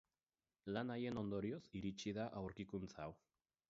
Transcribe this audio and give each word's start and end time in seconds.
Lan 0.77 0.93
haien 0.95 1.21
ondorioz 1.23 1.61
iritsi 1.83 2.19
da 2.21 2.29
aurkikuntza 2.45 3.09
hau. 3.09 3.17